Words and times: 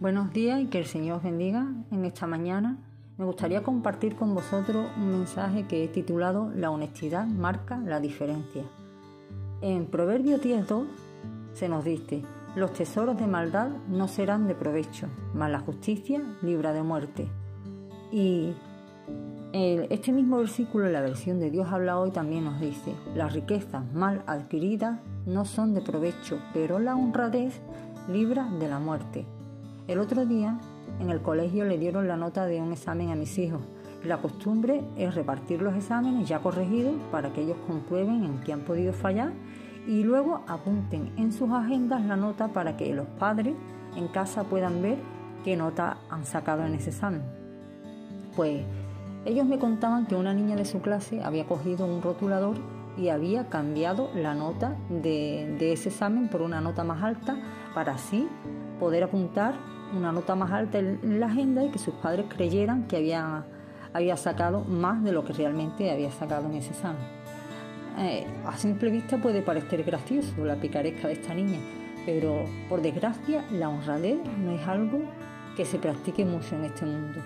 Buenos 0.00 0.32
días 0.32 0.60
y 0.60 0.66
que 0.66 0.78
el 0.78 0.86
Señor 0.86 1.16
os 1.16 1.22
bendiga 1.24 1.66
en 1.90 2.04
esta 2.04 2.28
mañana. 2.28 2.78
Me 3.16 3.24
gustaría 3.24 3.64
compartir 3.64 4.14
con 4.14 4.32
vosotros 4.32 4.86
un 4.96 5.10
mensaje 5.10 5.66
que 5.66 5.82
he 5.82 5.88
titulado 5.88 6.52
La 6.54 6.70
honestidad 6.70 7.26
marca 7.26 7.78
la 7.78 7.98
diferencia. 7.98 8.62
En 9.60 9.86
Proverbio 9.86 10.40
10.2 10.40 10.84
se 11.52 11.68
nos 11.68 11.84
dice, 11.84 12.22
los 12.54 12.74
tesoros 12.74 13.18
de 13.18 13.26
maldad 13.26 13.70
no 13.88 14.06
serán 14.06 14.46
de 14.46 14.54
provecho, 14.54 15.08
mas 15.34 15.50
la 15.50 15.58
justicia 15.58 16.22
libra 16.42 16.72
de 16.72 16.82
muerte. 16.84 17.26
Y 18.12 18.52
este 19.52 20.12
mismo 20.12 20.36
versículo 20.36 20.86
en 20.86 20.92
la 20.92 21.00
versión 21.00 21.40
de 21.40 21.50
Dios 21.50 21.72
habla 21.72 21.98
hoy 21.98 22.12
también 22.12 22.44
nos 22.44 22.60
dice, 22.60 22.94
las 23.16 23.32
riquezas 23.32 23.82
mal 23.92 24.22
adquiridas 24.28 25.00
no 25.26 25.44
son 25.44 25.74
de 25.74 25.80
provecho, 25.80 26.38
pero 26.54 26.78
la 26.78 26.94
honradez 26.94 27.60
libra 28.08 28.48
de 28.60 28.68
la 28.68 28.78
muerte. 28.78 29.26
El 29.88 30.00
otro 30.00 30.26
día 30.26 30.58
en 31.00 31.08
el 31.08 31.22
colegio 31.22 31.64
le 31.64 31.78
dieron 31.78 32.08
la 32.08 32.18
nota 32.18 32.44
de 32.44 32.60
un 32.60 32.72
examen 32.72 33.10
a 33.10 33.14
mis 33.14 33.38
hijos. 33.38 33.62
La 34.04 34.18
costumbre 34.18 34.84
es 34.98 35.14
repartir 35.14 35.62
los 35.62 35.74
exámenes 35.74 36.28
ya 36.28 36.40
corregidos 36.40 36.94
para 37.10 37.32
que 37.32 37.40
ellos 37.40 37.56
comprueben 37.66 38.22
en 38.22 38.38
qué 38.40 38.52
han 38.52 38.60
podido 38.60 38.92
fallar 38.92 39.32
y 39.86 40.02
luego 40.04 40.42
apunten 40.46 41.14
en 41.16 41.32
sus 41.32 41.50
agendas 41.50 42.04
la 42.04 42.16
nota 42.16 42.48
para 42.48 42.76
que 42.76 42.92
los 42.92 43.06
padres 43.06 43.54
en 43.96 44.08
casa 44.08 44.44
puedan 44.44 44.82
ver 44.82 44.98
qué 45.42 45.56
nota 45.56 45.96
han 46.10 46.26
sacado 46.26 46.66
en 46.66 46.74
ese 46.74 46.90
examen. 46.90 47.22
Pues 48.36 48.66
ellos 49.24 49.46
me 49.46 49.58
contaban 49.58 50.04
que 50.04 50.16
una 50.16 50.34
niña 50.34 50.54
de 50.54 50.66
su 50.66 50.82
clase 50.82 51.22
había 51.22 51.46
cogido 51.46 51.86
un 51.86 52.02
rotulador 52.02 52.58
y 52.98 53.08
había 53.08 53.48
cambiado 53.48 54.10
la 54.14 54.34
nota 54.34 54.76
de, 54.90 55.56
de 55.58 55.72
ese 55.72 55.88
examen 55.88 56.28
por 56.28 56.42
una 56.42 56.60
nota 56.60 56.84
más 56.84 57.02
alta 57.02 57.38
para 57.74 57.94
así 57.94 58.28
poder 58.78 59.02
apuntar 59.02 59.54
una 59.96 60.12
nota 60.12 60.34
más 60.34 60.50
alta 60.50 60.78
en 60.78 61.20
la 61.20 61.26
agenda 61.26 61.64
y 61.64 61.70
que 61.70 61.78
sus 61.78 61.94
padres 61.94 62.26
creyeran 62.28 62.86
que 62.86 62.96
había, 62.96 63.44
había 63.92 64.16
sacado 64.16 64.64
más 64.64 65.02
de 65.02 65.12
lo 65.12 65.24
que 65.24 65.32
realmente 65.32 65.90
había 65.90 66.10
sacado 66.10 66.46
en 66.46 66.56
ese 66.56 66.70
examen. 66.70 67.02
Eh, 67.98 68.26
a 68.46 68.56
simple 68.56 68.90
vista 68.90 69.18
puede 69.18 69.42
parecer 69.42 69.82
gracioso 69.82 70.44
la 70.44 70.56
picaresca 70.56 71.08
de 71.08 71.14
esta 71.14 71.34
niña, 71.34 71.58
pero 72.06 72.44
por 72.68 72.80
desgracia 72.80 73.44
la 73.50 73.68
honradez 73.68 74.18
no 74.38 74.52
es 74.52 74.66
algo 74.68 75.00
que 75.56 75.64
se 75.64 75.78
practique 75.78 76.24
mucho 76.24 76.54
en 76.54 76.64
este 76.64 76.86
mundo. 76.86 77.20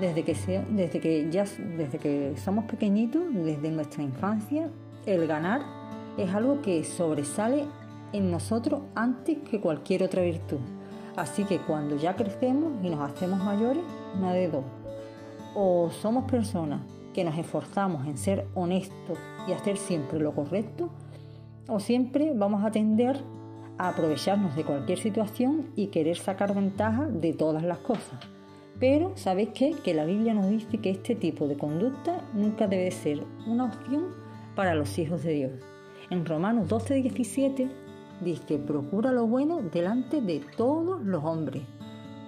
Desde 0.00 0.24
que, 0.24 0.34
sea, 0.34 0.64
desde 0.68 0.98
que, 0.98 1.30
ya, 1.30 1.44
desde 1.76 1.98
que 1.98 2.34
somos 2.36 2.64
pequeñitos, 2.64 3.22
desde 3.32 3.70
nuestra 3.70 4.02
infancia, 4.02 4.68
el 5.06 5.26
ganar 5.26 5.60
es 6.16 6.34
algo 6.34 6.60
que 6.62 6.82
sobresale 6.84 7.66
en 8.12 8.30
nosotros 8.30 8.80
antes 8.94 9.38
que 9.48 9.60
cualquier 9.60 10.02
otra 10.02 10.22
virtud. 10.22 10.58
Así 11.20 11.44
que 11.44 11.58
cuando 11.58 11.98
ya 11.98 12.16
crecemos 12.16 12.82
y 12.82 12.88
nos 12.88 13.00
hacemos 13.00 13.44
mayores, 13.44 13.82
una 14.16 14.32
de 14.32 14.48
dos. 14.48 14.64
O 15.54 15.90
somos 15.90 16.24
personas 16.24 16.80
que 17.12 17.24
nos 17.24 17.36
esforzamos 17.36 18.06
en 18.06 18.16
ser 18.16 18.46
honestos 18.54 19.18
y 19.46 19.52
hacer 19.52 19.76
siempre 19.76 20.18
lo 20.18 20.34
correcto, 20.34 20.88
o 21.68 21.78
siempre 21.78 22.32
vamos 22.34 22.64
a 22.64 22.70
tender 22.70 23.22
a 23.76 23.90
aprovecharnos 23.90 24.56
de 24.56 24.64
cualquier 24.64 24.98
situación 24.98 25.66
y 25.76 25.88
querer 25.88 26.16
sacar 26.16 26.54
ventaja 26.54 27.04
de 27.04 27.34
todas 27.34 27.64
las 27.64 27.80
cosas. 27.80 28.18
Pero, 28.78 29.12
¿sabéis 29.16 29.50
qué? 29.50 29.74
Que 29.84 29.92
la 29.92 30.06
Biblia 30.06 30.32
nos 30.32 30.48
dice 30.48 30.78
que 30.78 30.88
este 30.88 31.14
tipo 31.16 31.48
de 31.48 31.58
conducta 31.58 32.22
nunca 32.32 32.66
debe 32.66 32.90
ser 32.92 33.26
una 33.46 33.66
opción 33.66 34.06
para 34.56 34.74
los 34.74 34.98
hijos 34.98 35.22
de 35.22 35.34
Dios. 35.34 35.52
En 36.08 36.24
Romanos 36.24 36.66
12, 36.66 36.94
17 36.94 37.89
dice, 38.20 38.58
procura 38.58 39.12
lo 39.12 39.26
bueno 39.26 39.60
delante 39.72 40.20
de 40.20 40.40
todos 40.56 41.02
los 41.02 41.24
hombres. 41.24 41.62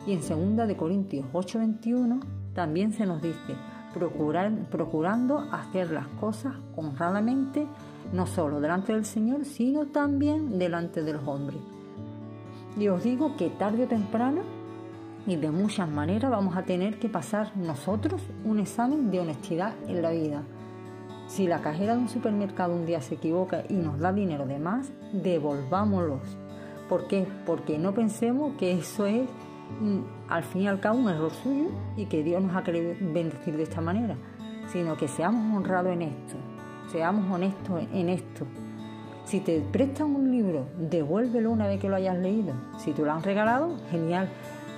Y 0.06 0.12
en 0.12 0.56
2 0.56 0.68
de 0.68 0.76
Corintios 0.76 1.26
8:21 1.32 2.20
también 2.54 2.92
se 2.92 3.06
nos 3.06 3.22
dice, 3.22 3.54
procurar, 3.94 4.52
procurando 4.70 5.38
hacer 5.38 5.90
las 5.90 6.06
cosas 6.08 6.54
honradamente, 6.76 7.66
no 8.12 8.26
solo 8.26 8.60
delante 8.60 8.92
del 8.92 9.04
Señor, 9.04 9.44
sino 9.44 9.86
también 9.86 10.58
delante 10.58 11.02
de 11.02 11.12
los 11.12 11.26
hombres. 11.26 11.60
Y 12.76 12.88
os 12.88 13.02
digo 13.02 13.36
que 13.36 13.50
tarde 13.50 13.84
o 13.84 13.88
temprano 13.88 14.40
y 15.26 15.36
de 15.36 15.50
muchas 15.50 15.88
maneras 15.88 16.30
vamos 16.30 16.56
a 16.56 16.64
tener 16.64 16.98
que 16.98 17.08
pasar 17.08 17.56
nosotros 17.56 18.20
un 18.44 18.58
examen 18.58 19.10
de 19.10 19.20
honestidad 19.20 19.74
en 19.86 20.02
la 20.02 20.10
vida 20.10 20.42
si 21.32 21.46
la 21.46 21.62
cajera 21.62 21.94
de 21.94 22.00
un 22.00 22.10
supermercado 22.10 22.74
un 22.74 22.84
día 22.84 23.00
se 23.00 23.14
equivoca 23.14 23.64
y 23.70 23.72
nos 23.72 23.98
da 23.98 24.12
dinero 24.12 24.44
de 24.44 24.58
más, 24.58 24.92
devolvámoslos. 25.14 26.20
¿Por 26.90 27.06
qué? 27.06 27.26
Porque 27.46 27.78
no 27.78 27.94
pensemos 27.94 28.54
que 28.58 28.72
eso 28.72 29.06
es 29.06 29.22
mm, 29.80 30.00
al 30.28 30.44
fin 30.44 30.62
y 30.62 30.68
al 30.68 30.78
cabo 30.78 30.98
un 30.98 31.08
error 31.08 31.30
suyo 31.30 31.70
y 31.96 32.04
que 32.04 32.22
Dios 32.22 32.42
nos 32.42 32.54
ha 32.54 32.62
querido 32.62 32.92
bendecir 33.00 33.56
de 33.56 33.62
esta 33.62 33.80
manera, 33.80 34.14
sino 34.66 34.98
que 34.98 35.08
seamos 35.08 35.56
honrados 35.56 35.94
en 35.94 36.02
esto, 36.02 36.34
seamos 36.90 37.24
honestos 37.32 37.82
en 37.94 38.10
esto. 38.10 38.46
Si 39.24 39.40
te 39.40 39.60
prestan 39.60 40.14
un 40.14 40.30
libro, 40.30 40.66
devuélvelo 40.76 41.50
una 41.50 41.66
vez 41.66 41.80
que 41.80 41.88
lo 41.88 41.96
hayas 41.96 42.18
leído. 42.18 42.52
Si 42.76 42.92
te 42.92 43.00
lo 43.00 43.10
han 43.10 43.22
regalado, 43.22 43.78
genial. 43.90 44.28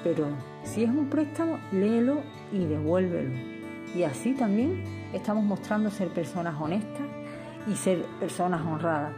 Pero 0.04 0.26
si 0.62 0.84
es 0.84 0.90
un 0.90 1.08
préstamo, 1.08 1.58
léelo 1.72 2.18
y 2.52 2.58
devuélvelo 2.58 3.53
y 3.94 4.02
así 4.02 4.32
también 4.32 4.82
estamos 5.12 5.44
mostrando 5.44 5.90
ser 5.90 6.08
personas 6.08 6.60
honestas 6.60 7.06
y 7.66 7.74
ser 7.74 8.02
personas 8.20 8.60
honradas. 8.66 9.12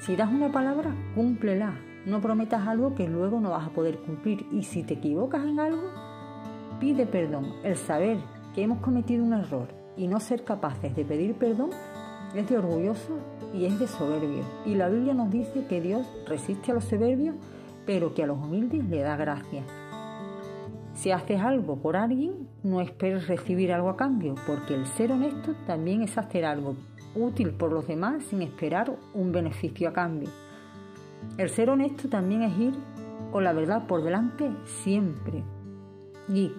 Si 0.00 0.16
das 0.16 0.30
una 0.30 0.50
palabra, 0.50 0.94
cúmplela. 1.14 1.74
No 2.06 2.20
prometas 2.22 2.66
algo 2.66 2.94
que 2.94 3.08
luego 3.08 3.40
no 3.40 3.50
vas 3.50 3.66
a 3.66 3.70
poder 3.70 3.98
cumplir. 3.98 4.46
Y 4.50 4.62
si 4.62 4.82
te 4.82 4.94
equivocas 4.94 5.44
en 5.44 5.60
algo, 5.60 5.82
pide 6.80 7.06
perdón. 7.06 7.52
El 7.62 7.76
saber 7.76 8.18
que 8.54 8.62
hemos 8.62 8.80
cometido 8.80 9.24
un 9.24 9.34
error 9.34 9.68
y 9.96 10.08
no 10.08 10.18
ser 10.20 10.44
capaces 10.44 10.96
de 10.96 11.04
pedir 11.04 11.34
perdón 11.34 11.70
es 12.34 12.48
de 12.48 12.58
orgulloso 12.58 13.18
y 13.52 13.66
es 13.66 13.78
de 13.78 13.86
soberbio. 13.86 14.44
Y 14.64 14.74
la 14.74 14.88
Biblia 14.88 15.14
nos 15.14 15.30
dice 15.30 15.66
que 15.66 15.80
Dios 15.80 16.06
resiste 16.26 16.70
a 16.70 16.74
los 16.74 16.84
soberbios, 16.84 17.36
pero 17.86 18.14
que 18.14 18.22
a 18.22 18.26
los 18.26 18.38
humildes 18.38 18.84
le 18.84 19.00
da 19.00 19.16
gracia. 19.16 19.64
Si 20.94 21.10
haces 21.10 21.40
algo 21.40 21.76
por 21.76 21.96
alguien, 21.96 22.48
no 22.62 22.80
esperes 22.80 23.28
recibir 23.28 23.72
algo 23.72 23.88
a 23.88 23.96
cambio, 23.96 24.34
porque 24.46 24.74
el 24.74 24.86
ser 24.86 25.12
honesto 25.12 25.54
también 25.66 26.02
es 26.02 26.18
hacer 26.18 26.44
algo 26.44 26.74
útil 27.14 27.50
por 27.52 27.72
los 27.72 27.86
demás 27.86 28.24
sin 28.24 28.42
esperar 28.42 28.92
un 29.14 29.32
beneficio 29.32 29.88
a 29.88 29.92
cambio. 29.92 30.28
El 31.38 31.48
ser 31.48 31.70
honesto 31.70 32.08
también 32.08 32.42
es 32.42 32.58
ir 32.58 32.74
con 33.32 33.44
la 33.44 33.52
verdad 33.52 33.86
por 33.86 34.02
delante 34.02 34.50
siempre. 34.82 35.42
Y, 36.28 36.52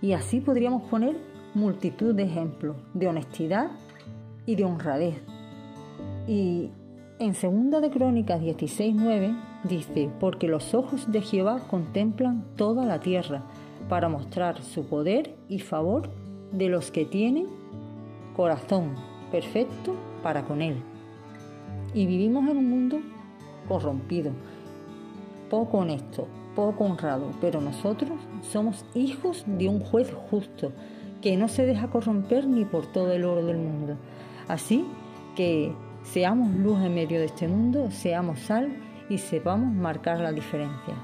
y 0.00 0.12
así 0.12 0.40
podríamos 0.40 0.82
poner 0.90 1.16
multitud 1.54 2.14
de 2.14 2.24
ejemplos 2.24 2.76
de 2.94 3.08
honestidad 3.08 3.70
y 4.46 4.56
de 4.56 4.64
honradez. 4.64 5.22
Y 6.26 6.70
en 7.18 7.34
segunda 7.34 7.80
de 7.80 7.90
Crónicas 7.90 8.40
16:9 8.40 9.36
dice, 9.64 10.10
porque 10.20 10.48
los 10.48 10.74
ojos 10.74 11.10
de 11.10 11.20
Jehová 11.20 11.60
contemplan 11.70 12.44
toda 12.56 12.84
la 12.84 13.00
tierra 13.00 13.42
para 13.88 14.08
mostrar 14.08 14.62
su 14.62 14.86
poder 14.86 15.34
y 15.48 15.58
favor 15.58 16.10
de 16.52 16.68
los 16.68 16.90
que 16.90 17.04
tienen 17.04 17.46
corazón 18.36 18.94
perfecto 19.30 19.94
para 20.22 20.44
con 20.44 20.62
Él. 20.62 20.76
Y 21.92 22.06
vivimos 22.06 22.48
en 22.48 22.56
un 22.56 22.70
mundo 22.70 23.00
corrompido, 23.68 24.32
poco 25.50 25.78
honesto, 25.78 26.26
poco 26.54 26.84
honrado, 26.84 27.30
pero 27.40 27.60
nosotros 27.60 28.18
somos 28.42 28.84
hijos 28.94 29.44
de 29.46 29.68
un 29.68 29.80
juez 29.80 30.12
justo 30.30 30.72
que 31.20 31.36
no 31.36 31.48
se 31.48 31.66
deja 31.66 31.88
corromper 31.88 32.46
ni 32.46 32.64
por 32.64 32.86
todo 32.86 33.12
el 33.12 33.24
oro 33.24 33.44
del 33.44 33.58
mundo. 33.58 33.96
Así 34.48 34.84
que 35.34 35.72
seamos 36.02 36.54
luz 36.54 36.80
en 36.82 36.94
medio 36.94 37.18
de 37.18 37.26
este 37.26 37.48
mundo, 37.48 37.90
seamos 37.90 38.40
sal 38.40 38.76
y 39.08 39.18
sepamos 39.18 39.72
marcar 39.72 40.20
la 40.20 40.32
diferencia. 40.32 40.94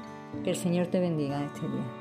Que 0.44 0.50
el 0.50 0.56
Señor 0.56 0.86
te 0.88 1.00
bendiga 1.00 1.40
en 1.40 1.46
este 1.46 1.62
día. 1.62 1.99